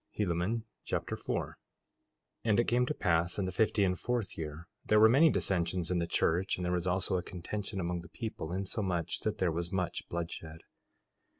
Helaman 0.17 0.63
Chapter 0.83 1.15
4 1.15 1.45
4:1 1.49 1.53
And 2.43 2.59
it 2.59 2.63
came 2.67 2.87
to 2.87 2.93
pass 2.95 3.37
in 3.37 3.45
the 3.45 3.51
fifty 3.51 3.83
and 3.83 3.99
fourth 3.99 4.35
year 4.35 4.67
there 4.83 4.99
were 4.99 5.07
many 5.07 5.29
dissensions 5.29 5.91
in 5.91 5.99
the 5.99 6.07
church, 6.07 6.57
and 6.57 6.65
there 6.65 6.71
was 6.73 6.87
also 6.87 7.17
a 7.17 7.21
contention 7.21 7.79
among 7.79 8.01
the 8.01 8.09
people, 8.09 8.51
insomuch 8.51 9.19
that 9.19 9.37
there 9.37 9.51
was 9.51 9.71
much 9.71 10.09
bloodshed. 10.09 10.61